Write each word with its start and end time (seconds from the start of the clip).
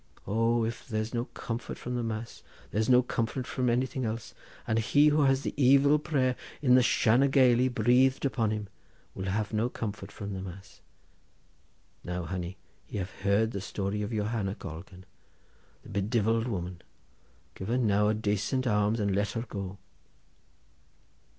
Oh, 0.25 0.63
if 0.63 0.87
there's 0.87 1.13
no 1.13 1.25
comfort 1.25 1.77
from 1.77 1.93
the 1.93 2.01
mass 2.01 2.41
there's 2.71 2.89
no 2.89 3.03
comfort 3.03 3.45
from 3.45 3.69
anything 3.69 4.03
else, 4.03 4.33
and 4.65 4.79
he 4.79 5.09
who 5.09 5.21
has 5.25 5.43
the 5.43 5.53
evil 5.55 5.99
prayer 5.99 6.35
in 6.59 6.73
the 6.73 6.81
Shanna 6.81 7.27
Gailey 7.27 7.67
breathed 7.67 8.25
upon 8.25 8.49
him, 8.49 8.67
will 9.13 9.25
have 9.27 9.53
no 9.53 9.69
comfort 9.69 10.11
from 10.11 10.33
the 10.33 10.41
mass. 10.41 10.81
Now, 12.03 12.23
honey, 12.23 12.57
ye 12.89 12.97
have 12.97 13.11
heard 13.19 13.51
the 13.51 13.61
story 13.61 14.01
of 14.01 14.09
Johanna 14.09 14.55
Colgan, 14.55 15.05
the 15.83 15.89
bedivilled 15.89 16.47
woman. 16.47 16.81
Give 17.53 17.67
her 17.67 17.77
now 17.77 18.07
a 18.07 18.15
dacent 18.15 18.65
alms 18.65 18.99
and 18.99 19.13
let 19.15 19.33
her 19.33 19.43
go!" 19.43 19.77